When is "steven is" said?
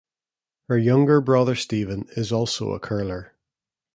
1.53-2.31